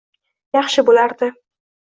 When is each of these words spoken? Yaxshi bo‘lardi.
Yaxshi 0.57 0.85
bo‘lardi. 0.89 1.31